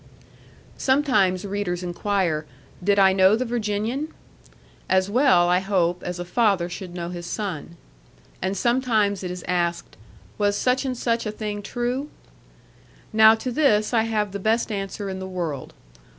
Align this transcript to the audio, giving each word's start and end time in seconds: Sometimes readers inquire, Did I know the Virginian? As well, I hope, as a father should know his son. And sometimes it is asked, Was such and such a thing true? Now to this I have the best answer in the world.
Sometimes 0.79 1.45
readers 1.45 1.83
inquire, 1.83 2.47
Did 2.83 2.97
I 2.97 3.13
know 3.13 3.35
the 3.35 3.45
Virginian? 3.45 4.07
As 4.89 5.11
well, 5.11 5.47
I 5.47 5.59
hope, 5.59 6.01
as 6.01 6.17
a 6.17 6.25
father 6.25 6.67
should 6.69 6.95
know 6.95 7.09
his 7.09 7.27
son. 7.27 7.77
And 8.41 8.57
sometimes 8.57 9.23
it 9.23 9.29
is 9.29 9.45
asked, 9.47 9.97
Was 10.39 10.55
such 10.55 10.85
and 10.85 10.97
such 10.97 11.27
a 11.27 11.31
thing 11.31 11.61
true? 11.61 12.09
Now 13.13 13.35
to 13.35 13.51
this 13.51 13.93
I 13.93 14.05
have 14.05 14.31
the 14.31 14.39
best 14.39 14.71
answer 14.71 15.07
in 15.07 15.19
the 15.19 15.27
world. 15.27 15.71